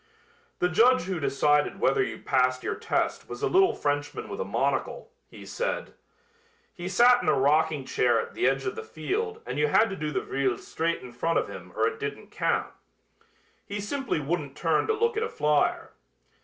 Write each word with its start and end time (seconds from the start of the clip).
"The 0.57 0.67
judge 0.67 1.03
who 1.03 1.19
decided 1.19 1.79
whether 1.79 2.01
you 2.01 2.17
passed 2.23 2.63
your 2.63 2.73
test 2.73 3.29
was 3.29 3.43
a 3.43 3.47
little 3.47 3.75
Frenchman 3.75 4.29
with 4.29 4.39
a 4.39 4.43
monocle," 4.43 5.11
he 5.27 5.45
said. 5.45 5.93
"He 6.73 6.89
sat 6.89 7.21
in 7.21 7.29
a 7.29 7.37
rocking 7.37 7.85
chair 7.85 8.19
at 8.19 8.33
the 8.33 8.47
edge 8.47 8.65
of 8.65 8.75
the 8.75 8.81
field 8.81 9.43
and 9.45 9.59
you 9.59 9.67
had 9.67 9.91
to 9.91 9.95
do 9.95 10.09
the 10.09 10.21
vrille 10.21 10.57
straight 10.57 11.03
in 11.03 11.11
front 11.11 11.37
of 11.37 11.47
him 11.49 11.71
or 11.75 11.87
it 11.87 11.99
didn't 11.99 12.31
count. 12.31 12.73
He 13.63 13.79
simply 13.79 14.19
wouldn't 14.19 14.57
turn 14.57 14.87
to 14.87 14.93
look 14.93 15.17
at 15.17 15.21
a 15.21 15.29
flyer. 15.29 15.91